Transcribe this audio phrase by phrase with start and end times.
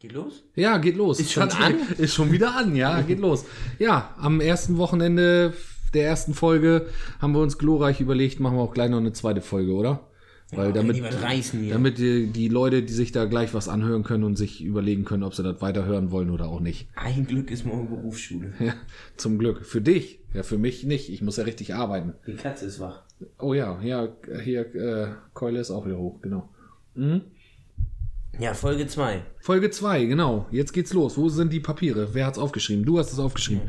[0.00, 0.44] Geht los?
[0.54, 1.18] Ja, geht los.
[1.18, 1.74] Ist schon an?
[1.98, 3.44] Ist schon wieder an, ja, geht los.
[3.80, 5.54] Ja, am ersten Wochenende
[5.92, 6.86] der ersten Folge
[7.20, 10.08] haben wir uns glorreich überlegt, machen wir auch gleich noch eine zweite Folge, oder?
[10.52, 11.72] Weil damit, reißen hier.
[11.72, 15.24] damit die, die Leute, die sich da gleich was anhören können und sich überlegen können,
[15.24, 16.88] ob sie das weiterhören wollen oder auch nicht.
[16.94, 18.54] Ein Glück ist morgen Berufsschule.
[18.60, 18.74] Ja,
[19.16, 19.66] zum Glück.
[19.66, 20.20] Für dich.
[20.32, 21.10] Ja, für mich nicht.
[21.10, 22.14] Ich muss ja richtig arbeiten.
[22.26, 23.02] Die Katze ist wach.
[23.40, 24.08] Oh ja, ja,
[24.44, 26.48] hier, äh, Keule ist auch wieder hoch, genau.
[28.38, 29.22] Ja, Folge 2.
[29.40, 30.46] Folge 2, genau.
[30.52, 31.16] Jetzt geht's los.
[31.16, 32.14] Wo sind die Papiere?
[32.14, 32.84] Wer hat's aufgeschrieben?
[32.84, 33.68] Du hast es aufgeschrieben.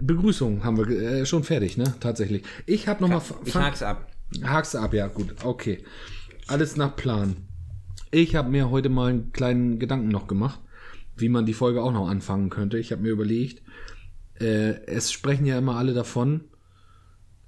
[0.00, 1.94] Begrüßung haben wir äh, schon fertig, ne?
[2.00, 2.42] Tatsächlich.
[2.64, 4.10] Ich habe noch mal Ich hak's ab.
[4.42, 5.34] Hakst du ab, ja, gut.
[5.44, 5.84] Okay.
[6.46, 7.36] Alles nach Plan.
[8.10, 10.60] Ich habe mir heute mal einen kleinen Gedanken noch gemacht,
[11.16, 12.78] wie man die Folge auch noch anfangen könnte.
[12.78, 13.62] Ich habe mir überlegt,
[14.40, 16.44] äh, es sprechen ja immer alle davon,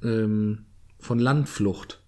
[0.02, 0.66] ähm,
[0.98, 2.02] von Landflucht.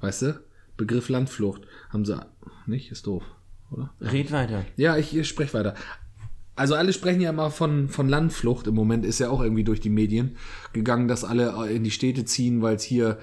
[0.00, 0.44] Weißt du?
[0.76, 1.62] Begriff Landflucht.
[1.88, 2.20] Haben sie
[2.66, 2.92] nicht?
[2.92, 3.24] Ist doof,
[3.70, 3.90] oder?
[4.00, 4.64] Red weiter.
[4.76, 5.74] Ja, ich, ich spreche weiter.
[6.56, 8.66] Also alle sprechen ja immer von, von Landflucht.
[8.66, 10.36] Im Moment ist ja auch irgendwie durch die Medien
[10.72, 13.18] gegangen, dass alle in die Städte ziehen, weil es hier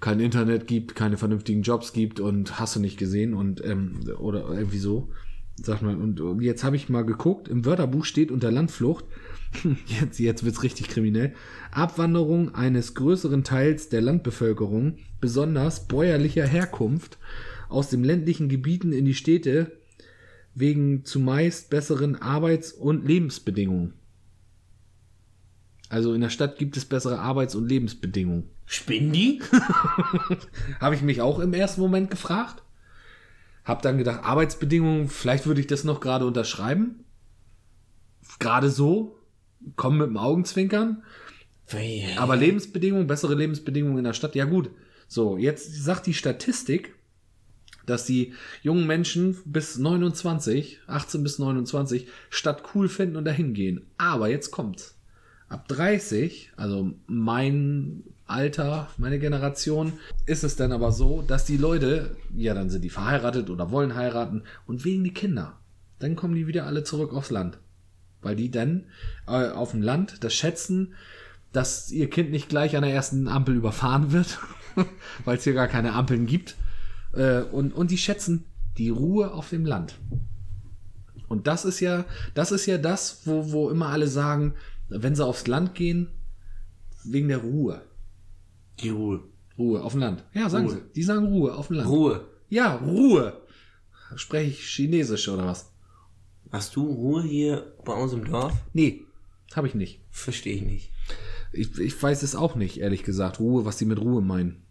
[0.00, 4.48] kein Internet gibt, keine vernünftigen Jobs gibt und hast du nicht gesehen und ähm, oder
[4.50, 5.08] irgendwie so.
[5.60, 9.04] Sag mal, und und jetzt habe ich mal geguckt, im Wörterbuch steht unter Landflucht,
[10.00, 11.34] jetzt, jetzt wird's richtig kriminell,
[11.72, 17.18] Abwanderung eines größeren Teils der Landbevölkerung, besonders bäuerlicher Herkunft,
[17.68, 19.72] aus den ländlichen Gebieten in die Städte,
[20.54, 23.94] wegen zumeist besseren Arbeits- und Lebensbedingungen.
[25.88, 28.50] Also in der Stadt gibt es bessere Arbeits- und Lebensbedingungen.
[28.66, 29.40] Spinnen die?
[30.80, 32.62] Habe ich mich auch im ersten Moment gefragt.
[33.64, 37.04] Hab dann gedacht, Arbeitsbedingungen, vielleicht würde ich das noch gerade unterschreiben.
[38.38, 39.18] Gerade so,
[39.76, 41.02] kommen mit dem Augenzwinkern.
[42.18, 44.70] Aber Lebensbedingungen, bessere Lebensbedingungen in der Stadt, ja gut.
[45.06, 46.94] So, jetzt sagt die Statistik,
[47.88, 53.86] dass die jungen Menschen bis 29, 18 bis 29, Stadt cool finden und dahin gehen.
[53.96, 54.96] Aber jetzt kommt's.
[55.48, 59.94] Ab 30, also mein Alter, meine Generation,
[60.26, 63.94] ist es dann aber so, dass die Leute, ja, dann sind die verheiratet oder wollen
[63.94, 65.58] heiraten und wegen die Kinder.
[65.98, 67.58] Dann kommen die wieder alle zurück aufs Land.
[68.20, 68.84] Weil die dann
[69.26, 70.94] äh, auf dem Land das schätzen,
[71.52, 74.38] dass ihr Kind nicht gleich an der ersten Ampel überfahren wird,
[75.24, 76.56] weil es hier gar keine Ampeln gibt.
[77.18, 78.44] Äh, und, und die schätzen
[78.78, 79.98] die Ruhe auf dem Land.
[81.28, 84.54] Und das ist ja, das ist ja das, wo, wo immer alle sagen,
[84.88, 86.08] wenn sie aufs Land gehen,
[87.04, 87.82] wegen der Ruhe.
[88.80, 89.24] Die Ruhe.
[89.58, 90.24] Ruhe auf dem Land.
[90.32, 90.76] Ja, sagen Ruhe.
[90.76, 90.92] sie.
[90.94, 91.88] Die sagen Ruhe auf dem Land.
[91.88, 92.24] Ruhe.
[92.48, 93.42] Ja, Ruhe.
[94.14, 95.72] Spreche ich Chinesisch oder was?
[96.50, 98.54] Hast du Ruhe hier bei uns im Dorf?
[98.72, 99.04] Nee,
[99.54, 100.00] habe ich nicht.
[100.10, 100.92] Verstehe ich nicht.
[101.52, 103.40] Ich, ich weiß es auch nicht, ehrlich gesagt.
[103.40, 104.62] Ruhe, was die mit Ruhe meinen.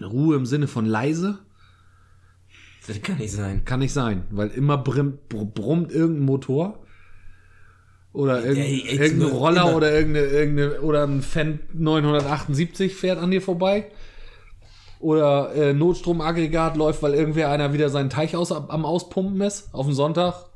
[0.00, 1.45] Ruhe im Sinne von leise
[2.86, 3.64] Das kann nicht sein.
[3.64, 6.84] kann nicht sein, weil immer brimmt, br- brummt irgendein Motor
[8.12, 9.76] oder ey, irgendein Roller immer.
[9.76, 13.90] oder irgendeine, irgendeine oder ein Fan 978 fährt an dir vorbei.
[14.98, 19.84] Oder äh, Notstromaggregat läuft, weil irgendwer einer wieder seinen Teich aus, am Auspumpen ist, auf
[19.84, 20.46] dem Sonntag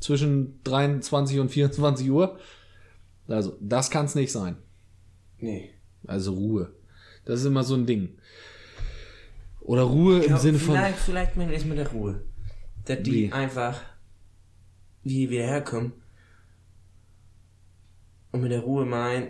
[0.00, 2.38] zwischen 23 und 24 Uhr.
[3.26, 4.56] Also, das kann es nicht sein.
[5.38, 5.70] Nee.
[6.06, 6.72] Also Ruhe.
[7.24, 8.10] Das ist immer so ein Ding.
[9.66, 10.74] Oder Ruhe im Ja, Sinne von.
[10.76, 12.22] vielleicht, vielleicht meint es mit der Ruhe.
[12.84, 13.32] Dass die Wie?
[13.32, 13.80] einfach,
[15.02, 15.92] wie wir herkommen,
[18.32, 19.28] und mit der Ruhe meinen,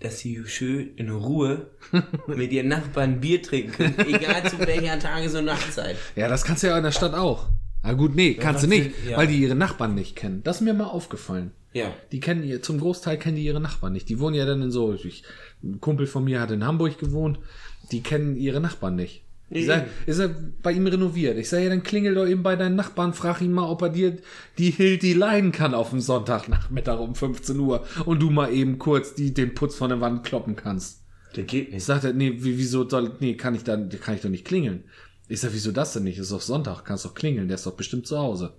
[0.00, 1.70] dass sie schön in Ruhe
[2.26, 5.96] mit ihren Nachbarn Bier trinken können, egal zu welcher Tages- und Nachtzeit.
[6.14, 7.48] Ja, das kannst du ja in der Stadt auch.
[7.82, 9.16] Na gut, nee, kannst du nicht, will- ja.
[9.16, 10.42] weil die ihre Nachbarn nicht kennen.
[10.42, 11.52] Das ist mir mal aufgefallen.
[11.72, 11.92] Ja.
[12.12, 14.08] Die kennen ihr, zum Großteil kennen die ihre Nachbarn nicht.
[14.08, 15.24] Die wohnen ja dann in so, ich,
[15.62, 17.38] ein Kumpel von mir hat in Hamburg gewohnt,
[17.92, 19.22] die kennen ihre Nachbarn nicht.
[19.48, 21.38] Ich Nee, sag, ist er bei ihm renoviert?
[21.38, 23.90] Ich sage ja, dann klingel doch eben bei deinen Nachbarn, frag ihn mal, ob er
[23.90, 24.16] dir
[24.58, 29.14] die Hildi leihen kann auf dem Sonntagnachmittag um 15 Uhr und du mal eben kurz
[29.14, 31.02] die, den Putz von der Wand kloppen kannst.
[31.34, 31.84] Das geht nicht.
[31.84, 34.82] Sagt er, nee, wie- wieso soll, nee, kann ich dann, kann ich doch nicht klingeln.
[35.28, 36.18] Ich sag, wieso das denn nicht?
[36.18, 38.54] Ist doch Sonntag, kannst doch klingeln, der ist doch bestimmt zu Hause.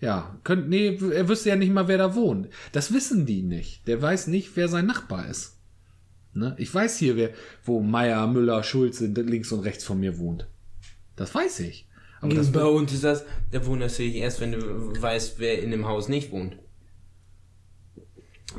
[0.00, 2.48] Ja, könnt, nee, er wüsste ja nicht mal, wer da wohnt.
[2.72, 3.86] Das wissen die nicht.
[3.88, 5.55] Der weiß nicht, wer sein Nachbar ist.
[6.36, 6.54] Ne?
[6.58, 7.30] Ich weiß hier, wer,
[7.64, 10.46] wo Meier, Müller, Schulze links und rechts von mir wohnt.
[11.16, 11.88] Das weiß ich.
[12.20, 14.58] Aber das, bei uns ist das, da wunderst du dich erst, wenn du
[15.00, 16.56] weißt, wer in dem Haus nicht wohnt.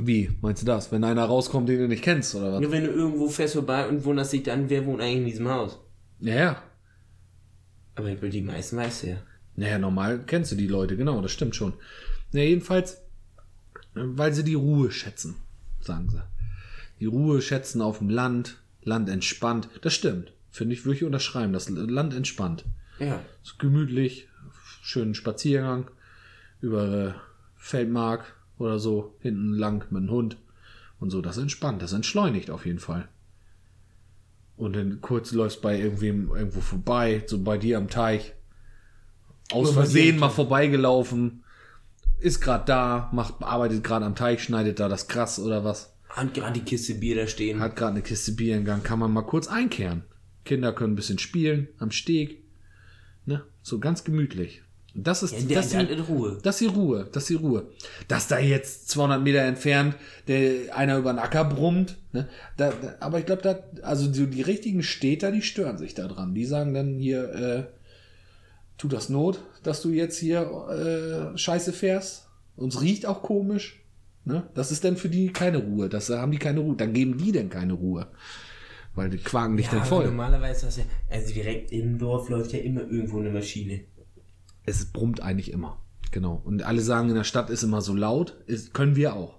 [0.00, 0.90] wie, meinst du das?
[0.90, 2.60] Wenn einer rauskommt, den du nicht kennst, oder was?
[2.60, 5.48] Nur wenn du irgendwo fährst vorbei und wunderst dich dann, wer wohnt eigentlich in diesem
[5.48, 5.78] Haus.
[6.20, 6.62] Ja, ja.
[7.94, 9.16] Aber die meisten weißt du ja.
[9.54, 11.74] Naja, normal kennst du die Leute, genau, das stimmt schon.
[12.32, 12.94] Ja, jedenfalls,
[13.94, 15.36] äh, weil sie die Ruhe schätzen,
[15.80, 16.22] sagen sie.
[17.00, 19.68] Die Ruhe schätzen auf dem Land, Land entspannt.
[19.82, 20.32] Das stimmt.
[20.50, 21.52] Finde ich, würde ich unterschreiben.
[21.52, 22.64] Das Land entspannt.
[22.98, 23.20] Ja.
[23.42, 24.28] Ist gemütlich,
[24.82, 25.90] schönen Spaziergang
[26.60, 27.12] über äh,
[27.56, 30.36] Feldmark oder so, hinten lang mit dem Hund
[30.98, 31.22] und so.
[31.22, 33.08] Das entspannt, das entschleunigt auf jeden Fall.
[34.56, 38.34] Und dann kurz läufst bei irgendwem irgendwo vorbei, so bei dir am Teich.
[39.52, 41.44] Aus Versehen mal vorbeigelaufen,
[42.18, 45.94] ist gerade da, macht, arbeitet gerade am Teich, schneidet da das Gras oder was.
[46.08, 47.60] Hat gerade die Kiste Bier da stehen.
[47.60, 50.04] Hat gerade eine Kiste Bier in Gang, kann man mal kurz einkehren.
[50.44, 52.42] Kinder können ein bisschen spielen am Steg.
[53.26, 53.44] Ne?
[53.62, 54.62] So ganz gemütlich.
[54.94, 56.38] Das ist, Ja, der, das, der in Ruhe.
[56.42, 57.68] das ist die Ruhe, das ist die Ruhe.
[58.08, 59.94] Dass da jetzt 200 Meter entfernt
[60.26, 62.28] der einer über den Acker brummt, ne?
[62.56, 66.08] da, da, aber ich glaube, da, also die, die richtigen Städter, die stören sich da
[66.08, 66.34] dran.
[66.34, 67.64] Die sagen dann hier, äh,
[68.78, 70.40] tut das Not, dass du jetzt hier
[71.34, 72.26] äh, Scheiße fährst.
[72.56, 73.80] Uns riecht auch komisch.
[74.28, 74.48] Ne?
[74.54, 75.88] Das ist dann für die keine Ruhe.
[75.88, 76.76] Das haben die keine Ruhe.
[76.76, 78.06] Dann geben die denn keine Ruhe.
[78.94, 80.04] Weil die quaken dich Ja, dann voll.
[80.06, 83.80] normalerweise hast du ja, also direkt im Dorf läuft ja immer irgendwo eine Maschine.
[84.66, 85.80] Es brummt eigentlich immer.
[86.10, 86.40] Genau.
[86.44, 88.36] Und alle sagen, in der Stadt ist immer so laut.
[88.46, 89.38] Ist, können wir auch.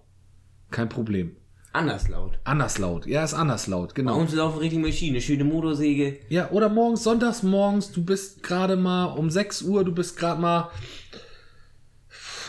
[0.72, 1.36] Kein Problem.
[1.72, 2.40] Anders laut.
[2.46, 3.06] Anders laut.
[3.06, 3.90] Ja, ist anders laut.
[3.90, 4.18] Bei Genau.
[4.20, 6.18] uns ist auch eine richtige Maschine, schöne Motorsäge.
[6.30, 10.42] Ja, oder morgens, sonntags morgens, du bist gerade mal um 6 Uhr, du bist gerade
[10.42, 10.72] mal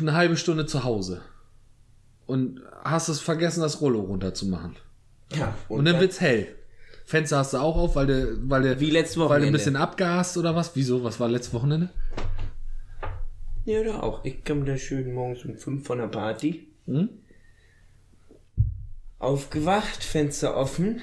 [0.00, 1.20] eine halbe Stunde zu Hause.
[2.30, 4.76] Und hast es vergessen, das Rollo runterzumachen.
[5.32, 6.46] Ja, Und, dann wird's hell.
[7.04, 9.58] Fenster hast du auch auf, weil du, weil du, Wie letztes weil du ein Wochenende.
[9.58, 10.76] bisschen abgast oder was?
[10.76, 11.02] Wieso?
[11.02, 11.90] Was war letztes Wochenende?
[13.64, 14.24] Ja, da auch.
[14.24, 16.68] Ich komme da schön morgens um 5 von der Party.
[16.86, 17.08] Hm?
[19.18, 21.00] Aufgewacht, Fenster offen.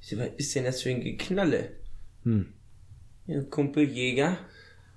[0.00, 1.72] Ich so, was ist denn das für ein Geknalle?
[2.22, 2.52] Hm.
[3.26, 4.38] Ja, Kumpel Jäger,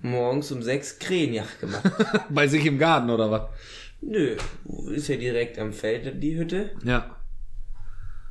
[0.01, 1.83] morgens um 6 Krähenjagd gemacht.
[2.29, 3.49] Bei sich im Garten oder was?
[4.05, 4.35] Nö,
[4.93, 6.71] ist ja direkt am Feld die Hütte.
[6.83, 7.17] Ja.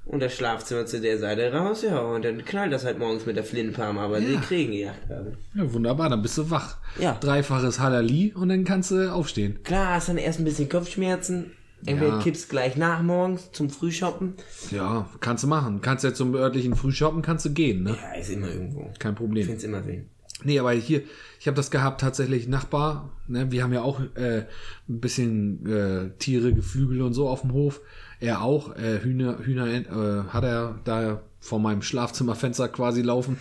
[0.05, 3.37] Und das Schlafzimmer zu der Seite raus, ja, und dann knallt das halt morgens mit
[3.37, 5.37] der Flintenpalm, aber die Krähen gejagt haben.
[5.55, 6.79] Ja, wunderbar, dann bist du wach.
[7.01, 7.17] Ja.
[7.21, 9.63] Dreifaches Halali und dann kannst du aufstehen.
[9.63, 11.53] Klar, hast dann erst ein bisschen Kopfschmerzen.
[11.87, 12.19] Entweder Ja.
[12.21, 14.35] kippst gleich nach morgens zum Frühshoppen.
[14.71, 15.81] Ja, kannst du machen.
[15.81, 17.97] Kannst ja zum örtlichen Frühshoppen kannst du gehen, ne?
[18.01, 18.91] Ja, ist immer irgendwo.
[19.01, 19.47] Kein Ich Problem.
[19.47, 20.09] find's immer wen.
[20.45, 21.03] Nee, aber hier,
[21.41, 24.45] ich habe das gehabt, tatsächlich Nachbar, ne, wir haben ja auch äh,
[24.89, 27.81] ein bisschen äh, Tiere, Geflügel und so auf dem Hof.
[28.21, 33.39] Er auch, äh, Hühner, Hühner äh, hat er da vor meinem Schlafzimmerfenster quasi laufen.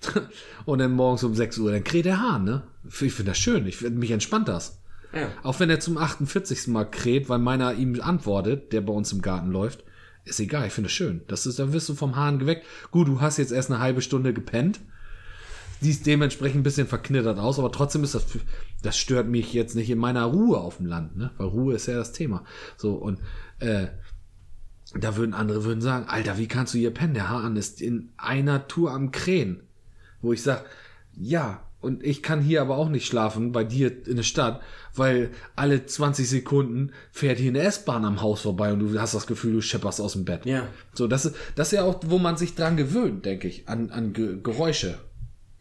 [0.64, 2.62] und dann morgens um 6 Uhr, dann kräht der Hahn, ne?
[2.84, 4.80] Ich finde das schön, ich, mich entspannt das.
[5.14, 5.28] Ja.
[5.42, 6.68] Auch wenn er zum 48.
[6.68, 9.84] Mal kräht, weil meiner ihm antwortet, der bei uns im Garten läuft,
[10.24, 11.22] ist egal, ich finde es schön.
[11.28, 12.66] Das ist, dann wirst du vom Hahn geweckt.
[12.90, 14.80] Gut, du hast jetzt erst eine halbe Stunde gepennt.
[15.80, 18.26] Siehst dementsprechend ein bisschen verknittert aus, aber trotzdem ist das,
[18.82, 21.30] das stört mich jetzt nicht in meiner Ruhe auf dem Land, ne?
[21.36, 22.44] Weil Ruhe ist ja das Thema.
[22.76, 23.18] So, und,
[23.58, 23.88] äh,
[24.98, 27.14] da würden andere würden sagen, Alter, wie kannst du hier pennen?
[27.14, 29.60] Der Hahn ist in einer Tour am Krähen.
[30.22, 30.64] Wo ich sag,
[31.16, 34.62] ja, und ich kann hier aber auch nicht schlafen, bei dir in der Stadt,
[34.94, 39.26] weil alle 20 Sekunden fährt hier eine S-Bahn am Haus vorbei und du hast das
[39.26, 40.46] Gefühl, du schepperst aus dem Bett.
[40.46, 40.66] Ja.
[40.94, 43.90] So, das ist, das ist ja auch, wo man sich dran gewöhnt, denke ich, an,
[43.90, 44.98] an Ge Geräusche.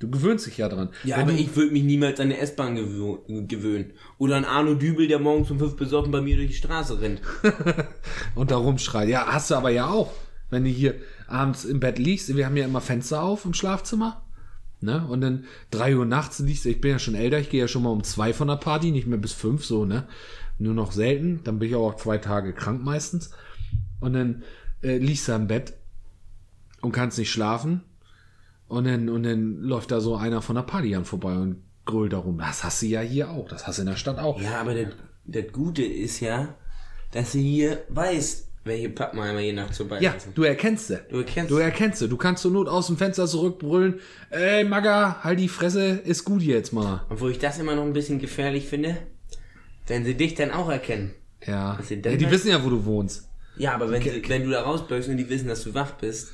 [0.04, 0.90] Du gewöhnst dich ja dran.
[1.06, 3.94] Ja, Wenn aber ich würde mich niemals an eine S-Bahn gewö- gewöhnen.
[4.18, 7.22] Oder an Arno Dübel, der morgens um fünf besoffen bei mir durch die Straße rennt.
[8.36, 9.08] und da rumschreit.
[9.08, 10.12] Ja, hast du aber ja auch.
[10.50, 10.96] Wenn du hier
[11.28, 14.24] abends im Bett liegst, wir haben ja immer Fenster auf im Schlafzimmer.
[14.82, 15.08] Ne?
[15.08, 17.70] Und dann drei Uhr nachts liegst du, ich bin ja schon älter, ich gehe ja
[17.70, 20.06] schon mal um zwei von der Party, nicht mehr bis fünf, so, ne?
[20.60, 21.40] Nur noch selten.
[21.46, 23.32] Dann bin ich auch zwei Tage krank meistens.
[24.02, 24.44] Und dann
[24.84, 25.74] äh, liegst du am Bett
[26.82, 27.82] und kannst nicht schlafen.
[28.74, 32.14] Und dann, und dann läuft da so einer von der Party an vorbei und grölt
[32.14, 32.40] da rum.
[32.40, 33.48] Das hast du ja hier auch.
[33.48, 34.42] Das hast du in der Stadt auch.
[34.42, 34.88] Ja, aber das,
[35.26, 36.56] das Gute ist ja,
[37.12, 40.32] dass du hier weißt, welche Pappenheimer hier nachts Ja, vorbeilaufen.
[40.34, 41.00] du erkennst sie.
[41.10, 42.08] Du erkennst Du erkennst sie.
[42.10, 44.00] Du kannst zur Not aus dem Fenster zurückbrüllen.
[44.30, 47.06] Ey, Magga, halt die Fresse, ist gut jetzt mal.
[47.10, 48.98] Obwohl ich das immer noch ein bisschen gefährlich finde,
[49.88, 51.12] wenn sie dich dann auch erkennen.
[51.46, 51.78] Ja.
[51.84, 53.28] Sie ja die wissen ja, wo du wohnst.
[53.58, 56.32] Ja, aber wenn, sie, wenn du da rausböckst und die wissen, dass du wach bist,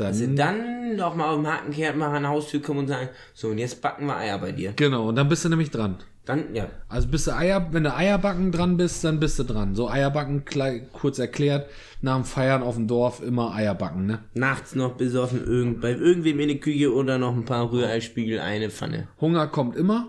[0.00, 3.48] Dann, sie dann doch mal auf dem Hakenkehrt mal an Haustür kommen und sagen, so
[3.48, 4.72] und jetzt backen wir Eier bei dir.
[4.72, 5.98] genau, und dann bist du nämlich dran.
[6.26, 6.68] Dann, ja.
[6.88, 9.74] Also bist du Eier, wenn du Eierbacken dran bist, dann bist du dran.
[9.74, 10.44] So Eierbacken,
[10.92, 11.68] kurz erklärt,
[12.02, 14.20] nach dem Feiern auf dem Dorf immer Eierbacken, ne?
[14.34, 18.70] Nachts noch besoffen irgend, bei irgendwem in die Küche oder noch ein paar Rührei-Spiegel, eine
[18.70, 19.08] Pfanne.
[19.20, 20.08] Hunger kommt immer.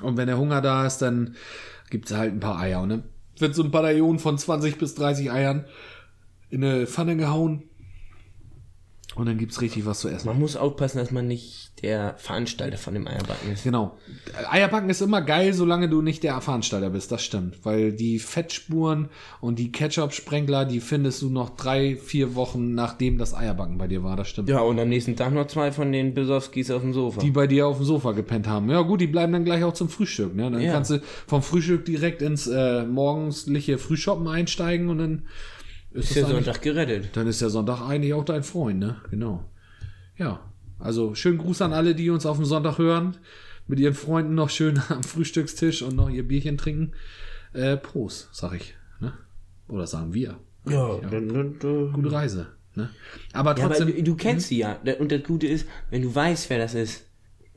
[0.00, 1.34] Und wenn der Hunger da ist, dann
[1.90, 2.86] gibt's halt ein paar Eier.
[2.86, 3.04] Dann
[3.38, 5.66] wird so ein Bataillon von 20 bis 30 Eiern
[6.48, 7.64] in eine Pfanne gehauen.
[9.16, 10.28] Und dann gibt's richtig was zu essen.
[10.28, 13.64] Man muss aufpassen, dass man nicht der Veranstalter von dem Eierbacken ist.
[13.64, 13.98] Genau.
[14.48, 17.64] Eierbacken ist immer geil, solange du nicht der Veranstalter bist, das stimmt.
[17.64, 19.08] Weil die Fettspuren
[19.40, 24.04] und die Ketchup-Sprenkler, die findest du noch drei, vier Wochen nachdem das Eierbacken bei dir
[24.04, 24.48] war, das stimmt.
[24.48, 27.20] Ja, und am nächsten Tag noch zwei von den Besowskis auf dem Sofa.
[27.20, 28.70] Die bei dir auf dem Sofa gepennt haben.
[28.70, 30.36] Ja gut, die bleiben dann gleich auch zum Frühstück.
[30.36, 30.50] Ne?
[30.50, 30.72] Dann Ja.
[30.72, 35.22] kannst du vom Frühstück direkt ins äh, morgendliche Frühshoppen einsteigen und dann
[35.92, 37.16] ist, ist der Sonntag gerettet.
[37.16, 38.96] dann ist der Sonntag eigentlich auch dein Freund, ne?
[39.10, 39.44] Genau.
[40.16, 40.40] Ja.
[40.78, 43.16] Also schönen Gruß an alle, die uns auf dem Sonntag hören.
[43.66, 46.92] Mit ihren Freunden noch schön am Frühstückstisch und noch ihr Bierchen trinken.
[47.52, 48.74] Äh, Prost, sag ich.
[49.00, 49.12] Ne?
[49.68, 50.38] Oder sagen wir.
[50.66, 51.92] Ja, dann, dann, dann.
[51.92, 52.48] Gute Reise.
[52.74, 52.90] Ne?
[53.32, 53.94] Aber Ja, aber trotzdem.
[53.94, 54.78] du, du kennst sie ja.
[54.98, 57.06] Und das Gute ist, wenn du weißt, wer das ist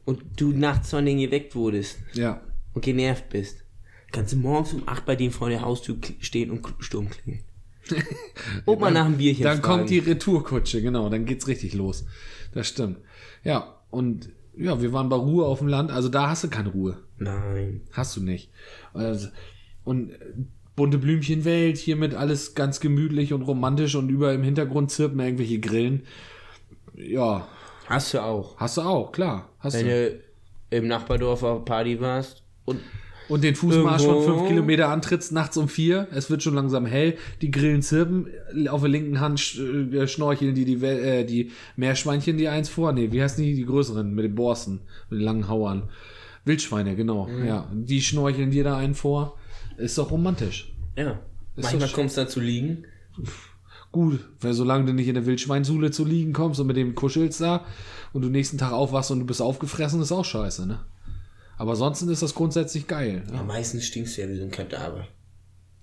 [0.05, 2.41] und du nachts von denen geweckt wurdest ja.
[2.73, 3.63] und genervt bist,
[4.11, 7.43] kannst du morgens um 8 bei denen vor der Haustür stehen und Sturm klingen.
[8.65, 9.77] Und mal nach einem Bierchen Dann fragen.
[9.79, 12.05] kommt die Retourkutsche, genau, dann geht's richtig los.
[12.53, 12.97] Das stimmt.
[13.43, 16.69] Ja, und ja, wir waren bei Ruhe auf dem Land, also da hast du keine
[16.69, 16.99] Ruhe.
[17.17, 17.81] Nein.
[17.91, 18.51] Hast du nicht.
[18.93, 19.27] Also,
[19.83, 20.15] Und äh,
[20.75, 25.59] bunte Blümchenwelt, hier mit alles ganz gemütlich und romantisch und über im Hintergrund zirpen irgendwelche
[25.59, 26.03] Grillen.
[26.95, 27.47] Ja,
[27.87, 28.57] Hast du auch.
[28.57, 29.49] hast du auch, klar.
[29.59, 30.09] Hast Wenn du.
[30.11, 30.19] du
[30.77, 32.79] im Nachbardorf auf Party warst und
[33.29, 36.07] Und den Fußmarsch von Irgendwo- fünf Kilometer antrittst, nachts um vier.
[36.11, 37.15] Es wird schon langsam hell.
[37.41, 38.27] Die Grillen zirpen.
[38.69, 42.91] Auf der linken Hand äh, schnorcheln die, die, äh, die Meerschweinchen, die eins vor.
[42.91, 43.55] Nee, wie heißen die?
[43.55, 45.83] Die größeren mit den Borsten, mit den langen Hauern.
[46.45, 47.29] Wildschweine, genau.
[47.47, 49.37] Ja, die schnorcheln dir da einen vor.
[49.77, 50.73] Ist doch romantisch.
[50.97, 51.19] ja.
[51.55, 52.83] Ist Manchmal kommst du da zu liegen.
[53.91, 57.41] Gut, weil solange du nicht in der Wildschweinsule zu liegen kommst und mit dem kuschelst
[57.41, 57.63] da
[58.11, 60.79] und du nächsten Tag aufwachst und du bist aufgefressen, ist auch scheiße, ne?
[61.63, 63.23] Aber ansonsten ist das grundsätzlich geil.
[63.29, 63.43] Ja, Ja.
[63.43, 65.07] meistens stinkst du ja wie so ein Kadaver.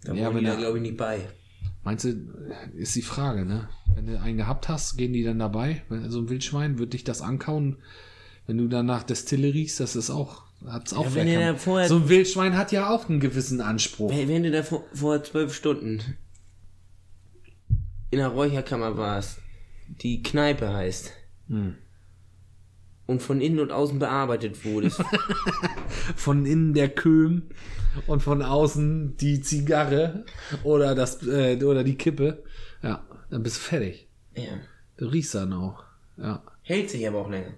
[0.04, 1.20] Da Ja, wenn die da, glaube ich, nicht bei.
[1.84, 2.10] Meinst du,
[2.76, 3.66] ist die Frage, ne?
[3.94, 5.82] Wenn du einen gehabt hast, gehen die dann dabei?
[5.88, 7.78] Wenn so ein Wildschwein, wird dich das ankauen?
[8.46, 11.88] Wenn du danach Destille riechst, das ist auch, hat's auch Ja, wenn ihr da vorher-
[11.88, 14.10] So ein Wildschwein hat ja auch einen gewissen Anspruch.
[14.10, 16.02] Wenn, wenn du da vor, vor zwölf Stunden
[18.10, 19.38] in der Räucherkammer warst,
[20.02, 21.12] die Kneipe heißt,
[21.48, 21.76] Hm.
[23.10, 25.02] Und von innen und außen bearbeitet wurdest,
[26.16, 27.42] Von innen der Köhm
[28.06, 30.24] und von außen die Zigarre
[30.62, 32.44] oder das, äh, oder die Kippe.
[32.82, 34.08] Ja, dann bist du fertig.
[34.36, 34.44] ja.
[34.96, 35.82] Du riechst dann auch.
[36.18, 36.42] Ja.
[36.62, 37.54] hält sich aber auch länger.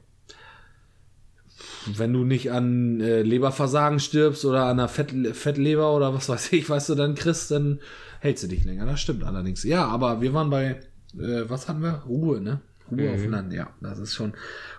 [1.96, 6.52] Wenn du nicht an äh, Leberversagen stirbst oder an einer Fett, Fettleber oder was weiß
[6.52, 7.80] ich, was du dann kriegst, dann
[8.20, 8.86] hältst du dich länger.
[8.86, 9.64] Das stimmt allerdings.
[9.64, 10.80] Ja, aber wir waren bei,
[11.18, 12.04] äh, was hatten wir?
[12.06, 12.60] Ruhe, ne?
[12.92, 13.70] Ruhe auf dem Land, ja.
[13.80, 14.34] Das ist schon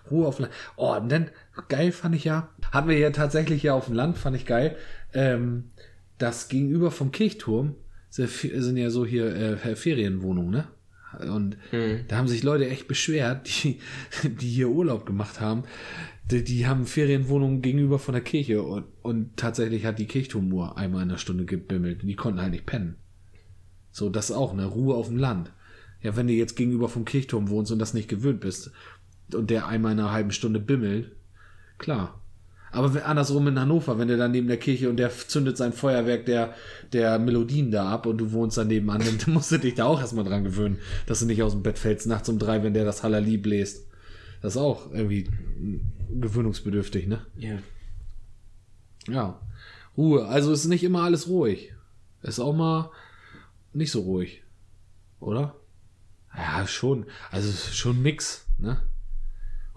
[0.10, 0.54] Ruhe auf dem Land.
[0.76, 1.30] Oh, und dann,
[1.70, 4.76] geil fand ich ja, hatten wir ja tatsächlich ja auf dem Land, fand ich geil.
[5.14, 5.72] Ähm,
[6.18, 7.76] das gegenüber vom Kirchturm
[8.10, 10.68] sind ja so hier äh, Ferienwohnungen, ne?
[11.20, 11.58] Und
[12.08, 13.80] da haben sich Leute echt beschwert, die,
[14.28, 15.64] die hier Urlaub gemacht haben.
[16.32, 21.04] Die, die haben Ferienwohnungen gegenüber von der Kirche und, und tatsächlich hat die Kirchturmuhr einmal
[21.04, 22.02] in der Stunde gebimmelt.
[22.02, 22.96] Die konnten halt nicht pennen.
[23.92, 25.52] So, das ist auch eine Ruhe auf dem Land.
[26.04, 28.72] Ja, wenn du jetzt gegenüber vom Kirchturm wohnst und das nicht gewöhnt bist
[29.34, 31.12] und der einmal in einer halben Stunde bimmelt,
[31.78, 32.20] klar.
[32.72, 36.26] Aber andersrum in Hannover, wenn der dann neben der Kirche und der zündet sein Feuerwerk
[36.26, 36.56] der,
[36.92, 40.02] der Melodien da ab und du wohnst daneben an, dann musst du dich da auch
[40.02, 42.84] erstmal dran gewöhnen, dass du nicht aus dem Bett fällst nachts um drei, wenn der
[42.84, 43.88] das Halali bläst.
[44.42, 45.30] Das ist auch irgendwie
[46.20, 47.26] gewöhnungsbedürftig, ne?
[47.38, 47.60] Ja.
[49.08, 49.40] Ja.
[49.96, 50.26] Ruhe.
[50.26, 51.74] Also ist nicht immer alles ruhig.
[52.24, 52.90] Ist auch mal
[53.72, 54.42] nicht so ruhig.
[55.20, 55.56] Oder?
[56.36, 57.06] Ja, schon.
[57.32, 58.82] Also schon nix, ne?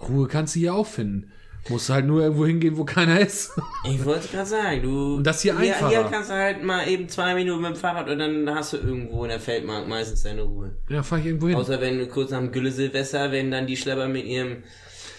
[0.00, 1.32] Ruhe kannst du hier auch finden.
[1.68, 3.50] Musst halt nur irgendwo hingehen, wo keiner ist.
[3.90, 5.16] Ich wollte gerade sagen, du.
[5.16, 5.88] Und das hier hier, einfacher.
[5.88, 8.76] hier kannst du halt mal eben zwei Minuten mit dem Fahrrad und dann hast du
[8.76, 10.76] irgendwo in der Feldmark meistens deine Ruhe.
[10.88, 11.56] ja, fahr ich irgendwo hin.
[11.56, 14.62] Außer wenn du kurz nach dem Gülle Silvester, wenn dann die Schlepper mit ihrem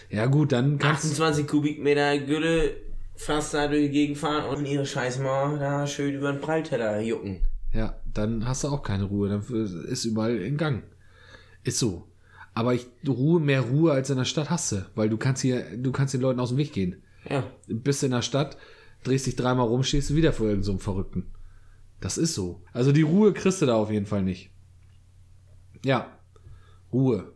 [0.09, 1.09] Ja, gut, dann kannst du.
[1.09, 2.75] 28 Kubikmeter Gülle
[3.15, 7.41] fast da durch die Gegend fahren und ihre Scheißmauer da schön über den Prallteller jucken.
[7.73, 9.29] Ja, dann hast du auch keine Ruhe.
[9.29, 9.43] Dann
[9.87, 10.83] ist überall in Gang.
[11.67, 12.07] Ist so.
[12.53, 15.77] Aber ich, Ruhe, mehr Ruhe als in der Stadt hast du, weil du kannst hier,
[15.77, 17.03] du kannst den Leuten aus dem Weg gehen.
[17.29, 17.43] Ja.
[17.67, 18.57] bist in der Stadt,
[19.03, 21.25] drehst dich dreimal rum, stehst du wieder vor irgendeinem so einem Verrückten.
[21.99, 22.63] Das ist so.
[22.71, 24.49] Also die Ruhe kriegst du da auf jeden Fall nicht.
[25.83, 26.17] Ja.
[26.93, 27.33] Ruhe.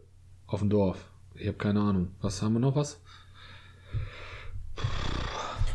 [0.47, 1.11] Auf dem Dorf.
[1.35, 2.15] Ich habe keine Ahnung.
[2.21, 3.01] Was haben wir noch was?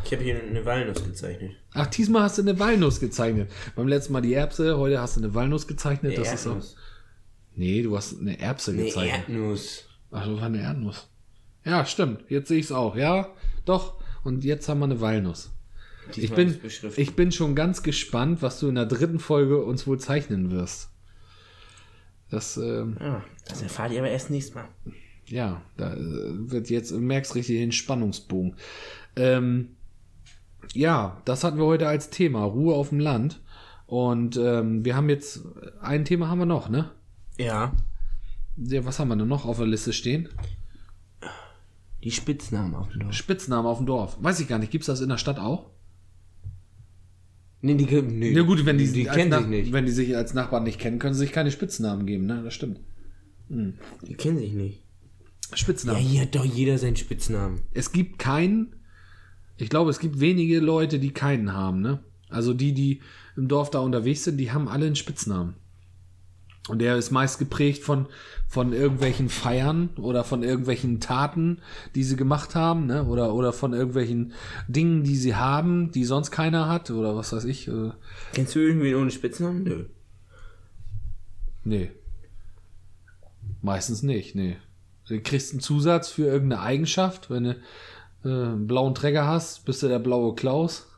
[0.03, 1.53] Ich habe hier eine Walnuss gezeichnet.
[1.73, 3.51] Ach, diesmal hast du eine Walnuss gezeichnet.
[3.75, 6.15] Beim letzten Mal die Erbse, heute hast du eine Walnuss gezeichnet.
[6.15, 6.63] Eine das ist auch.
[7.57, 9.29] Nee, du hast eine Erbse Eine gezeichnet.
[9.29, 9.85] Erdnuss.
[10.11, 11.09] Ach, das war eine Erdnuss.
[11.65, 12.25] Ja, stimmt.
[12.29, 12.95] Jetzt sehe ich es auch.
[12.97, 13.29] Ja,
[13.65, 14.01] doch.
[14.23, 15.53] Und jetzt haben wir eine Walnuss.
[16.11, 16.99] Ich Diesmal bin, ist beschriftet.
[17.03, 20.91] ich bin schon ganz gespannt, was du in der dritten Folge uns wohl zeichnen wirst.
[22.31, 24.69] Das, ähm, Ja, das erfahrt ihr aber erst nächstes Mal.
[25.27, 25.99] ja, da äh,
[26.51, 28.55] wird jetzt, du merkst richtig den Spannungsbogen.
[29.17, 29.77] Ähm,
[30.75, 33.41] ja, das hatten wir heute als Thema, Ruhe auf dem Land.
[33.87, 35.43] Und ähm, wir haben jetzt,
[35.81, 36.91] ein Thema haben wir noch, ne?
[37.39, 37.73] Ja.
[38.57, 40.29] Ja, was haben wir denn noch auf der Liste stehen?
[42.03, 43.15] Die Spitznamen auf dem Dorf.
[43.15, 44.17] Spitznamen auf dem Dorf.
[44.21, 45.71] Weiß ich gar nicht, gibt's das in der Stadt auch?
[47.63, 49.73] Nee, die, nee, Ja gut, wenn die, die als kennen sich nicht.
[49.73, 52.43] Wenn die sich als Nachbarn nicht kennen, können sie sich keine Spitznamen geben, ne?
[52.45, 52.81] Das stimmt.
[53.49, 54.83] Die kennen sich nicht.
[55.51, 56.01] Ja, Spitznamen.
[56.01, 57.63] hier hat doch jeder seinen Spitznamen.
[57.73, 58.77] Es gibt keinen,
[59.57, 62.05] ich glaube, es gibt wenige Leute, die keinen haben, ne?
[62.29, 63.01] Also die, die
[63.37, 65.55] im Dorf da unterwegs sind, die haben alle einen Spitznamen.
[66.69, 68.07] Und der ist meist geprägt von,
[68.49, 71.59] von irgendwelchen Feiern oder von irgendwelchen Taten,
[71.95, 73.05] die sie gemacht haben, ne?
[73.05, 74.33] Oder, oder von irgendwelchen
[74.67, 77.69] Dingen, die sie haben, die sonst keiner hat, oder was weiß ich.
[77.69, 77.91] Äh,
[78.33, 79.63] Kennst du irgendwen ohne Spitznamen?
[79.63, 79.85] Nö.
[81.65, 81.91] nee.
[83.63, 84.57] Meistens nicht, nee.
[85.09, 87.51] Du kriegst einen Zusatz für irgendeine Eigenschaft, wenn du
[88.25, 90.89] äh, einen blauen Träger hast, bist du der blaue Klaus.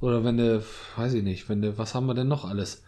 [0.00, 0.62] Oder wenn du,
[0.96, 2.82] weiß ich nicht, wenn du, was haben wir denn noch alles?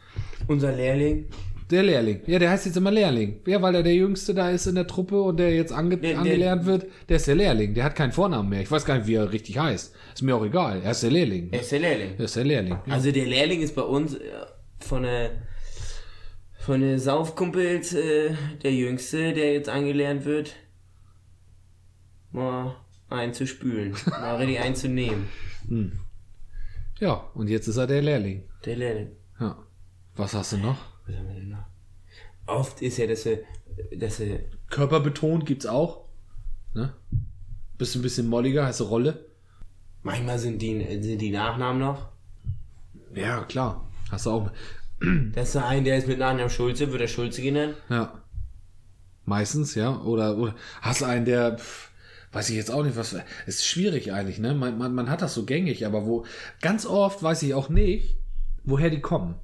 [0.48, 1.28] Unser Lehrling.
[1.72, 2.20] Der Lehrling.
[2.26, 3.40] Ja, der heißt jetzt immer Lehrling.
[3.46, 6.18] Ja, weil er der Jüngste da ist in der Truppe und der jetzt ange der-
[6.18, 7.72] angelernt wird, der ist der Lehrling.
[7.74, 8.60] Der hat keinen Vornamen mehr.
[8.60, 9.94] Ich weiß gar nicht, wie er richtig heißt.
[10.14, 10.82] Ist mir auch egal.
[10.84, 11.48] Er ist der Lehrling.
[11.50, 12.10] Er ist der Lehrling.
[12.18, 12.72] Er ist der Lehrling.
[12.86, 12.92] Ja.
[12.94, 14.20] Also der Lehrling ist bei uns äh,
[14.80, 15.30] von der
[16.58, 20.54] von der Saufkumpels äh, der Jüngste, der jetzt angelernt wird,
[22.30, 22.76] mal
[23.08, 25.28] einzuspülen, mal richtig einzunehmen.
[27.00, 28.44] ja, und jetzt ist er der Lehrling.
[28.64, 29.08] Der Lehrling.
[29.40, 29.56] Ja.
[30.14, 30.76] Was hast du noch?
[31.12, 31.66] Was haben wir denn noch?
[32.46, 33.38] Oft ist ja, dass er,
[33.96, 34.40] dass er
[34.70, 36.06] Körperbetont gibt's auch.
[36.74, 36.94] Ne?
[37.76, 39.26] Bist du ein bisschen molliger, heißt Rolle?
[40.02, 42.08] manchmal sind die, sind die Nachnamen noch.
[43.14, 43.88] Ja, klar.
[44.10, 44.50] Hast du auch.
[45.32, 47.74] Das ist der ein, der ist mit Nachnamen Schulze, wird er Schulze genannt.
[47.88, 48.22] Ja.
[49.24, 50.00] Meistens, ja.
[50.00, 51.90] Oder, oder hast du einen, der, pf,
[52.32, 53.16] weiß ich jetzt auch nicht, was.
[53.46, 54.54] Ist schwierig eigentlich, ne?
[54.54, 56.24] Man, man, man hat das so gängig, aber wo.
[56.60, 58.16] Ganz oft weiß ich auch nicht,
[58.64, 59.34] woher die kommen.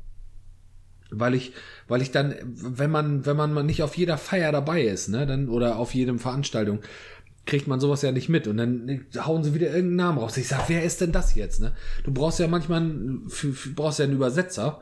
[1.11, 1.53] Weil ich,
[1.89, 5.27] weil ich dann, wenn man, wenn man mal nicht auf jeder Feier dabei ist, ne,
[5.27, 6.81] dann, oder auf jedem Veranstaltung,
[7.47, 8.47] kriegt man sowas ja nicht mit.
[8.47, 10.37] Und dann hauen sie wieder irgendeinen Namen raus.
[10.37, 11.73] Ich sag, wer ist denn das jetzt, ne?
[12.05, 13.27] Du brauchst ja manchmal, einen,
[13.75, 14.81] brauchst ja einen Übersetzer,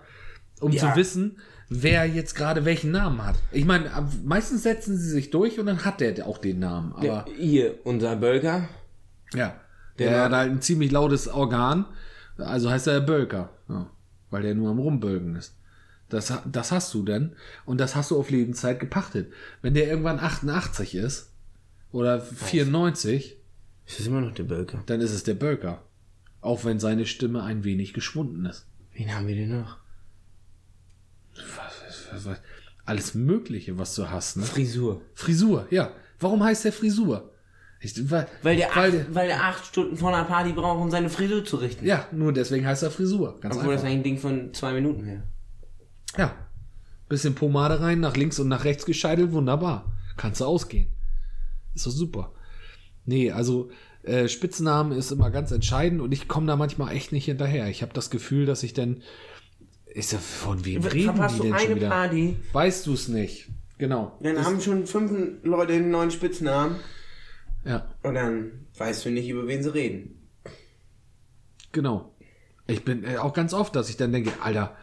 [0.61, 0.81] um Ja.
[0.91, 3.37] zu wissen, wer jetzt gerade welchen Namen hat.
[3.53, 3.89] Ich meine,
[4.25, 6.93] meistens setzen sie sich durch und dann hat der auch den Namen.
[6.93, 8.69] Aber Der, hier, unser Bölker.
[9.33, 9.55] ja,
[10.01, 11.85] der, Der- hat halt ein ziemlich lautes Organ.
[12.37, 13.51] Also heißt er Bölker.
[13.69, 13.89] Ja,
[14.31, 15.55] weil der nur am Rumbölken ist.
[16.09, 17.33] Das, das hast du denn.
[17.65, 19.33] Und das hast du auf Lebenszeit gepachtet.
[19.63, 21.33] Wenn der irgendwann 88 ist
[21.93, 23.37] oder 94,
[23.87, 24.83] Ist das immer noch der Bölker?
[24.87, 25.83] dann ist es der Bölker.
[26.41, 28.67] Auch wenn seine Stimme ein wenig geschwunden ist.
[28.95, 29.79] Wen haben wir denn noch?
[31.35, 32.39] Was, was, was,
[32.85, 34.37] alles Mögliche, was du hast.
[34.37, 34.45] Ne?
[34.45, 35.03] Frisur.
[35.15, 35.93] Frisur, ja.
[36.21, 37.33] Warum heißt der Frisur?
[37.81, 40.91] Ich, weil, Weil der, weil acht, weil der acht Stunden vor einer Party braucht, um
[40.91, 41.85] seine Frisur zu richten.
[41.85, 43.39] ja, nur deswegen heißt er Frisur.
[43.41, 43.93] Ganz Obwohl das einfach.
[43.95, 45.23] eigentlich ein Ding von zwei Minuten wäre.
[46.17, 46.35] Ja.
[47.09, 49.93] Bisschen Pomade rein, nach links und nach rechts gescheitelt, wunderbar.
[50.17, 50.89] Kannst du ausgehen.
[51.75, 52.33] Ist doch super.
[53.05, 53.71] Nee, also
[54.03, 57.69] äh, Spitznamen ist immer ganz entscheidend und ich komme da manchmal echt nicht hinterher.
[57.69, 59.03] Ich habe das Gefühl, dass ich dann.
[59.87, 61.89] Ist ja von wem reden Verpasst die denn schon wieder?
[61.89, 63.49] Party, Weißt du es nicht?
[63.79, 64.19] Genau.
[64.23, 66.77] dann haben schon fünf Leute einen neuen Spitznamen
[67.65, 70.29] ja, und dann weißt du nicht, über wen sie reden.
[71.73, 72.15] genau.
[72.69, 74.77] Ich bin äh, auch ganz oft, dass ich dann denke, Alter,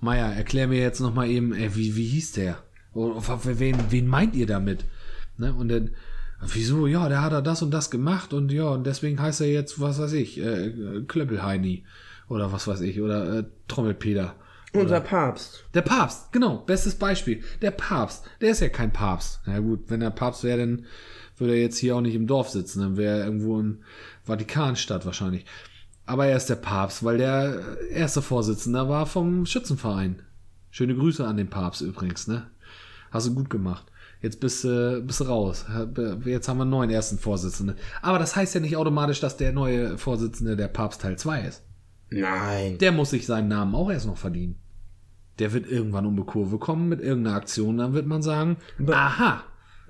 [0.00, 2.58] Meier, erklär mir jetzt noch mal eben, ey, wie, wie hieß der?
[2.94, 4.84] Oder für wen, wen meint ihr damit?
[5.36, 5.52] Ne?
[5.52, 5.90] Und dann,
[6.40, 6.86] wieso?
[6.86, 9.80] Ja, der hat er das und das gemacht und ja, und deswegen heißt er jetzt,
[9.80, 11.84] was weiß ich, äh, Klöppelheini
[12.28, 14.34] oder was weiß ich, oder äh, Trommelpeter.
[14.74, 15.64] Unser Papst.
[15.74, 17.42] Der Papst, genau, bestes Beispiel.
[17.62, 19.40] Der Papst, der ist ja kein Papst.
[19.46, 20.84] Na gut, wenn er Papst wäre, dann
[21.38, 23.78] würde er jetzt hier auch nicht im Dorf sitzen, dann wäre er irgendwo in
[24.24, 25.46] Vatikanstadt wahrscheinlich.
[26.08, 30.22] Aber er ist der Papst, weil der erste Vorsitzende war vom Schützenverein.
[30.70, 32.46] Schöne Grüße an den Papst übrigens, ne?
[33.10, 33.84] Hast du gut gemacht.
[34.22, 35.66] Jetzt bist du bist raus.
[36.24, 37.76] Jetzt haben wir einen neuen ersten Vorsitzenden.
[38.00, 41.62] Aber das heißt ja nicht automatisch, dass der neue Vorsitzende der Papst Teil 2 ist.
[42.08, 42.78] Nein.
[42.78, 44.56] Der muss sich seinen Namen auch erst noch verdienen.
[45.38, 48.56] Der wird irgendwann um die Kurve kommen mit irgendeiner Aktion, dann wird man sagen,
[48.90, 49.44] aha,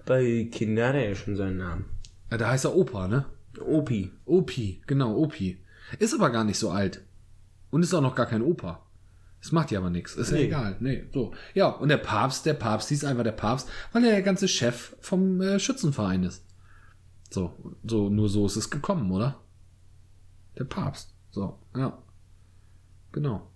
[0.04, 1.84] Bei Kindern hat er ja schon seinen Namen.
[2.28, 3.24] da heißt er Opa, ne?
[3.64, 4.10] Opi.
[4.26, 5.58] Opi, genau, Opi.
[5.98, 7.02] Ist aber gar nicht so alt.
[7.70, 8.82] Und ist auch noch gar kein Opa.
[9.40, 10.16] Das macht ja aber nichts.
[10.16, 10.44] Ist ja Nee.
[10.44, 10.76] egal.
[10.80, 11.32] Nee, so.
[11.54, 14.96] Ja, und der Papst, der Papst hieß einfach der Papst, weil er der ganze Chef
[15.00, 16.44] vom äh, Schützenverein ist.
[17.30, 17.52] So,
[17.84, 19.38] so, nur so ist es gekommen, oder?
[20.58, 21.14] Der Papst.
[21.30, 21.98] So, ja.
[23.12, 23.48] Genau.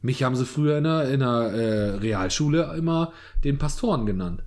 [0.00, 3.12] Mich haben sie früher in der, in der äh, Realschule immer
[3.44, 4.42] den Pastoren genannt.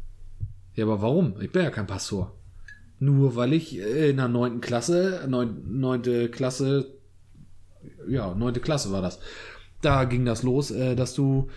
[0.73, 1.39] Ja, aber warum?
[1.41, 2.33] Ich bin ja kein Pastor.
[3.01, 6.99] Nur weil ich in der neunten Klasse, neun, neunte Klasse,
[8.07, 9.19] ja, neunte Klasse war das.
[9.81, 11.49] Da ging das los, äh, dass du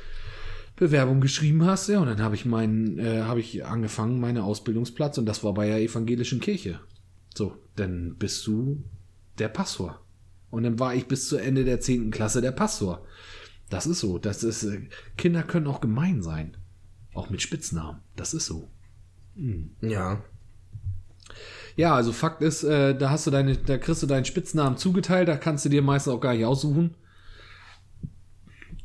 [0.75, 5.19] Bewerbung geschrieben hast, ja, und dann habe ich meinen, äh, habe ich angefangen, meine Ausbildungsplatz,
[5.19, 6.81] und das war bei der evangelischen Kirche.
[7.35, 8.83] So, dann bist du
[9.39, 10.01] der Pastor.
[10.51, 13.05] Und dann war ich bis zu Ende der zehnten Klasse der Pastor.
[13.69, 14.17] Das ist so.
[14.17, 16.57] Das ist, äh, Kinder können auch gemein sein.
[17.13, 18.01] Auch mit Spitznamen.
[18.17, 18.71] Das ist so.
[19.83, 20.25] Ja.
[21.77, 25.29] Ja, also Fakt ist, äh, da hast du deine, da kriegst du deinen Spitznamen zugeteilt,
[25.29, 26.95] da kannst du dir meistens auch gar nicht aussuchen.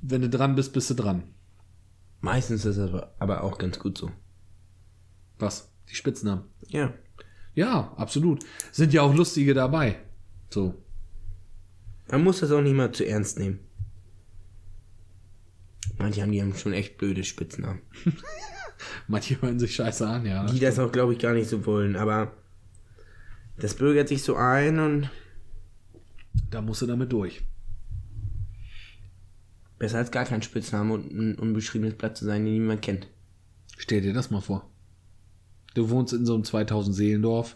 [0.01, 1.23] Wenn du dran bist, bist du dran.
[2.21, 4.11] Meistens ist es aber, aber auch ganz gut so.
[5.37, 5.71] Was?
[5.89, 6.43] Die Spitznamen.
[6.67, 6.93] Ja.
[7.53, 8.43] Ja, absolut.
[8.71, 9.99] Sind ja auch lustige dabei.
[10.49, 10.75] So.
[12.09, 13.59] Man muss das auch nicht mal zu ernst nehmen.
[15.97, 17.81] Manche haben die haben schon echt blöde Spitznamen.
[19.07, 20.45] Manche hören sich scheiße an, ja.
[20.45, 22.31] Die das auch, glaube ich, gar nicht so wollen, aber
[23.59, 25.09] das bürgert sich so ein und
[26.51, 27.41] Da musst du damit durch.
[29.77, 33.07] besser als gar kein Spitzname und ein unbeschriebenes Blatt zu sein, den niemand kennt.
[33.77, 34.69] Stell dir das mal vor.
[35.73, 37.55] Du wohnst in so einem 2000 Seelendorf.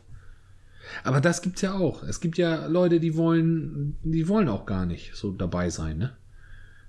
[1.03, 2.03] Aber das gibt's ja auch.
[2.03, 6.15] Es gibt ja Leute, die wollen, die wollen auch gar nicht so dabei sein, ne?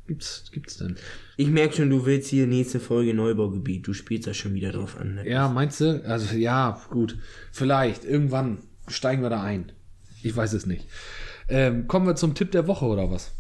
[0.07, 0.96] Gibt's, gibt's denn?
[1.37, 3.87] Ich merke schon, du willst hier nächste Folge Neubaugebiet.
[3.87, 5.14] Du spielst da schon wieder drauf an.
[5.14, 5.29] Ne?
[5.29, 6.05] Ja, meinst du?
[6.05, 7.16] Also ja, gut.
[7.53, 8.05] Vielleicht.
[8.05, 9.72] Irgendwann steigen wir da ein.
[10.22, 10.86] Ich weiß es nicht.
[11.48, 13.32] Ähm, kommen wir zum Tipp der Woche oder was?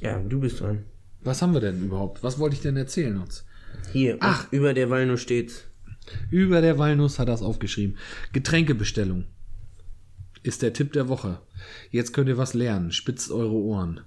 [0.00, 0.84] ja, du bist dran.
[1.22, 2.24] Was haben wir denn überhaupt?
[2.24, 3.44] Was wollte ich denn erzählen uns?
[3.92, 4.48] Hier, Ach.
[4.50, 5.64] über der Walnuss steht's.
[6.30, 7.96] Über der Walnuss hat er es aufgeschrieben.
[8.32, 9.26] Getränkebestellung
[10.42, 11.38] ist der Tipp der Woche.
[11.92, 12.90] Jetzt könnt ihr was lernen.
[12.90, 14.00] Spitzt eure Ohren.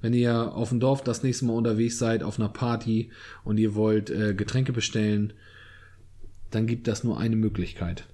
[0.00, 3.10] Wenn ihr auf dem Dorf das nächste Mal unterwegs seid, auf einer Party
[3.42, 5.32] und ihr wollt äh, Getränke bestellen,
[6.52, 8.04] dann gibt das nur eine Möglichkeit.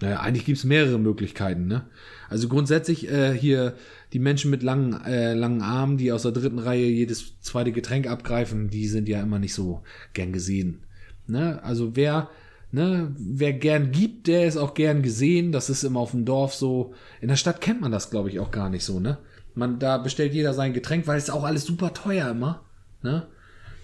[0.00, 1.66] Naja, eigentlich gibt es mehrere Möglichkeiten.
[1.66, 1.86] Ne?
[2.28, 3.74] Also grundsätzlich äh, hier
[4.12, 8.06] die Menschen mit langen, äh, langen Armen, die aus der dritten Reihe jedes zweite Getränk
[8.06, 9.82] abgreifen, die sind ja immer nicht so
[10.14, 10.84] gern gesehen.
[11.26, 11.62] Ne?
[11.62, 12.30] Also wer,
[12.72, 15.52] ne, wer gern gibt, der ist auch gern gesehen.
[15.52, 16.94] Das ist immer auf dem Dorf so.
[17.20, 19.00] In der Stadt kennt man das, glaube ich, auch gar nicht so.
[19.00, 19.18] Ne?
[19.54, 22.64] Man, da bestellt jeder sein Getränk, weil es ist auch alles super teuer immer.
[23.02, 23.26] Ne?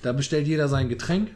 [0.02, 1.30] Da bestellt jeder sein Getränk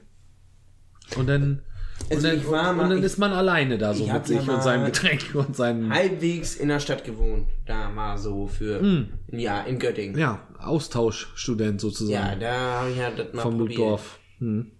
[1.16, 1.62] und dann,
[2.10, 4.24] und Also dann, ich war mal- und dann ist man alleine da so mit ja
[4.24, 7.48] sich und seinem Getränk und seinem Halbwegs in der Stadt gewohnt.
[7.66, 9.06] Da mal so für.
[9.28, 10.18] Ja, in Göttingen.
[10.18, 13.78] Ja, Austauschstudent Ja, sozusagen da habe ich ja das mal vom probiert.
[13.78, 14.18] Dorf.
[14.38, 14.72] Hm.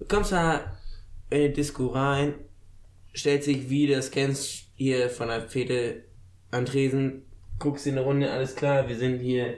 [0.00, 0.76] Du kommst da
[1.30, 2.34] in die Disco rein,
[3.12, 6.02] stellt sich, wie das kennst, hier von der Fete
[6.50, 7.22] an Tresen,
[7.58, 9.54] guckst in eine Runde, alles klar, wir sind hier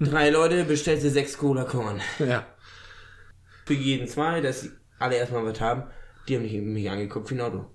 [0.00, 2.00] drei Leute, bestellst dir sechs Cola Korn.
[2.18, 2.46] Ja.
[3.64, 4.70] Für jeden zwei, dass sie
[5.04, 5.84] alle erstmal was haben.
[6.28, 7.66] Die haben mich, mich angeguckt wie ein Auto.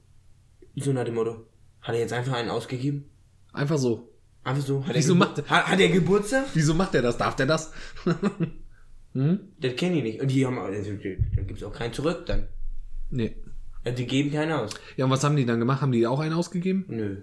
[0.75, 1.45] So nach dem Motto,
[1.81, 3.09] hat er jetzt einfach einen ausgegeben?
[3.53, 4.09] Einfach so.
[4.43, 4.85] Einfach so.
[4.85, 6.45] Hat Wieso er macht hat, hat er Geburtstag?
[6.53, 7.17] Wieso macht er das?
[7.17, 7.71] Darf der das?
[9.11, 10.21] Das kennen die nicht.
[10.21, 12.47] Und die haben, also, da gibt's auch keinen zurück dann.
[13.09, 13.35] nee.
[13.83, 14.69] Also, die geben keinen aus.
[14.97, 15.81] Ja, und was haben die dann gemacht?
[15.81, 16.85] Haben die auch einen ausgegeben?
[16.87, 17.17] Nö.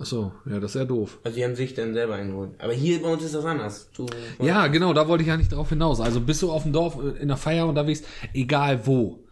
[0.00, 1.18] Ach so, ja, das ist ja doof.
[1.24, 2.52] Also die haben sich dann selber eingeholt.
[2.58, 3.90] Aber hier bei uns ist das anders.
[3.96, 4.06] Du,
[4.40, 6.00] Ja, genau, da wollte ich ja nicht drauf hinaus.
[6.00, 9.24] Also bist du auf dem Dorf äh, in der Feier unterwegs, egal wo.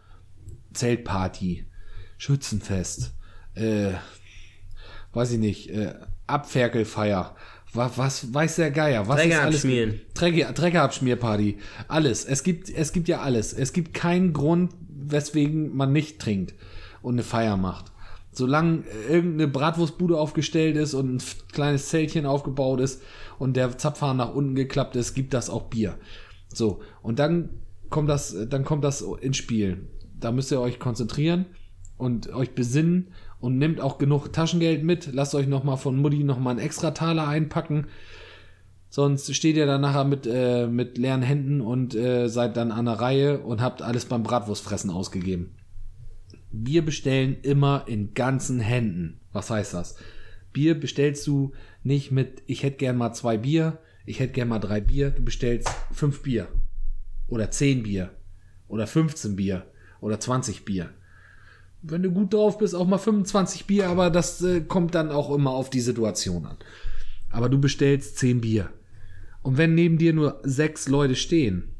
[0.73, 1.65] Zeltparty,
[2.17, 3.13] Schützenfest,
[3.55, 3.93] äh,
[5.13, 5.93] weiß ich nicht, äh,
[6.27, 7.35] Abferkelfeier,
[7.73, 9.55] was, was weiß der Geier, was Träger ist alles?
[9.55, 10.01] abschmieren.
[10.13, 12.25] Träger, Trägerabschmierparty, alles.
[12.25, 13.53] Es gibt, es gibt ja alles.
[13.53, 16.53] Es gibt keinen Grund, weswegen man nicht trinkt
[17.01, 17.91] und eine Feier macht.
[18.37, 21.21] Solange irgendeine Bratwurstbude aufgestellt ist und ein
[21.51, 23.01] kleines Zeltchen aufgebaut ist
[23.39, 25.95] und der Zapfhahn nach unten geklappt ist, gibt das auch Bier.
[26.53, 27.49] So, und dann
[27.89, 29.87] kommt das, dann kommt das ins Spiel.
[30.19, 31.47] Da müsst ihr euch konzentrieren
[31.97, 33.07] und euch besinnen
[33.39, 35.11] und nehmt auch genug Taschengeld mit.
[35.13, 37.87] Lasst euch nochmal von Mutti nochmal einen extra Taler einpacken.
[38.89, 42.85] Sonst steht ihr dann nachher mit, äh, mit leeren Händen und äh, seid dann an
[42.85, 45.55] der Reihe und habt alles beim Bratwurstfressen ausgegeben.
[46.63, 49.19] Bier bestellen immer in ganzen Händen.
[49.31, 49.95] Was heißt das?
[50.53, 54.59] Bier bestellst du nicht mit, ich hätte gern mal zwei Bier, ich hätte gern mal
[54.59, 56.47] drei Bier, du bestellst fünf Bier.
[57.27, 58.11] Oder zehn Bier.
[58.67, 59.67] Oder 15 Bier.
[60.01, 60.89] Oder 20 Bier.
[61.81, 65.33] Wenn du gut drauf bist, auch mal 25 Bier, aber das äh, kommt dann auch
[65.33, 66.57] immer auf die Situation an.
[67.29, 68.69] Aber du bestellst 10 Bier.
[69.41, 71.75] Und wenn neben dir nur sechs Leute stehen,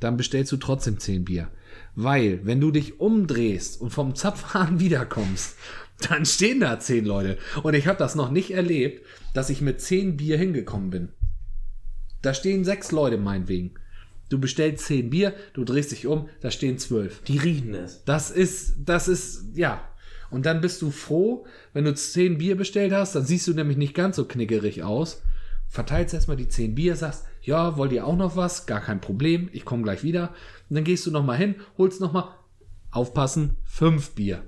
[0.00, 1.50] dann bestellst du trotzdem 10 Bier.
[1.96, 5.56] Weil, wenn du dich umdrehst und vom Zapfhahn wiederkommst,
[6.08, 7.38] dann stehen da 10 Leute.
[7.62, 11.08] Und ich habe das noch nicht erlebt, dass ich mit 10 Bier hingekommen bin.
[12.20, 13.74] Da stehen sechs Leute meinetwegen.
[14.28, 17.22] Du bestellst 10 Bier, du drehst dich um, da stehen 12.
[17.22, 18.04] Die riechen das.
[18.04, 19.88] Das ist, das ist, ja.
[20.30, 23.76] Und dann bist du froh, wenn du 10 Bier bestellt hast, dann siehst du nämlich
[23.78, 25.22] nicht ganz so knickerig aus.
[25.68, 28.66] Verteilst erstmal die 10 Bier, sagst, ja, wollt ihr auch noch was?
[28.66, 30.30] Gar kein Problem, ich komme gleich wieder.
[30.68, 32.24] Und dann gehst du nochmal hin, holst nochmal,
[32.90, 34.42] aufpassen, 5 Bier.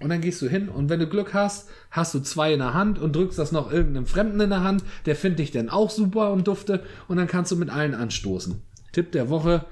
[0.00, 2.74] Und dann gehst du hin und wenn du Glück hast, hast du zwei in der
[2.74, 4.82] Hand und drückst das noch irgendeinem Fremden in der Hand.
[5.06, 8.60] Der findet dich dann auch super und dufte und dann kannst du mit allen anstoßen.
[8.92, 9.64] Tipp der Woche,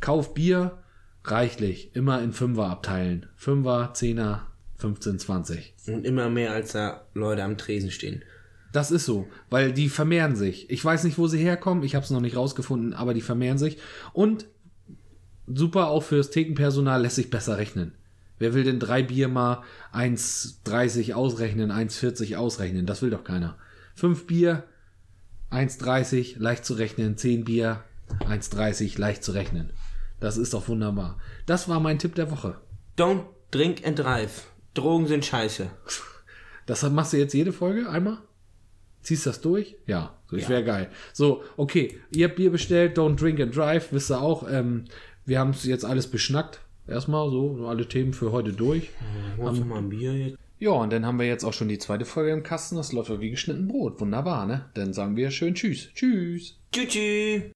[0.00, 0.78] kauf Bier,
[1.22, 3.26] reichlich, immer in Fünfer abteilen.
[3.36, 5.74] Fünfer, Zehner, 15, 20.
[5.86, 8.24] Und immer mehr, als da Leute am Tresen stehen.
[8.72, 10.68] Das ist so, weil die vermehren sich.
[10.70, 13.58] Ich weiß nicht, wo sie herkommen, ich habe es noch nicht rausgefunden, aber die vermehren
[13.58, 13.78] sich.
[14.12, 14.46] Und
[15.46, 17.94] super, auch fürs Thekenpersonal lässt sich besser rechnen.
[18.38, 22.86] Wer will denn drei Bier mal 1,30 ausrechnen, 1,40 ausrechnen?
[22.86, 23.56] Das will doch keiner.
[23.94, 24.64] Fünf Bier,
[25.50, 27.16] 1,30 leicht zu rechnen.
[27.16, 27.82] Zehn Bier,
[28.20, 29.72] 1,30 leicht zu rechnen.
[30.20, 31.18] Das ist doch wunderbar.
[31.46, 32.60] Das war mein Tipp der Woche.
[32.96, 34.46] Don't drink and drive.
[34.74, 35.70] Drogen sind scheiße.
[36.66, 38.18] Das machst du jetzt jede Folge einmal?
[39.08, 39.74] Ziehst das durch?
[39.86, 40.90] Ja, so, ich wäre geil.
[41.14, 44.46] So, okay, ihr habt Bier bestellt, don't drink and drive, wisst ihr auch.
[44.46, 44.84] Ähm,
[45.24, 46.60] wir haben es jetzt alles beschnackt.
[46.86, 48.90] Erstmal so, alle Themen für heute durch.
[49.38, 50.36] Holst du mal ein Bier jetzt?
[50.58, 52.76] Ja, und dann haben wir jetzt auch schon die zweite Folge im Kasten.
[52.76, 53.98] Das läuft ja wie geschnitten Brot.
[53.98, 54.66] Wunderbar, ne?
[54.74, 55.88] Dann sagen wir schön Tschüss.
[55.94, 56.58] Tschüss.
[56.70, 56.88] Tschüss.
[56.88, 57.42] tschüss.